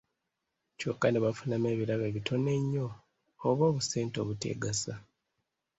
Kyokka 0.77 1.07
ne 1.09 1.19
bafunamu 1.25 1.65
ebirabo 1.73 2.03
ebitono 2.09 2.47
ennyo, 2.57 2.87
oba 3.47 3.63
obusente 3.69 4.15
obuteegasa. 4.23 4.93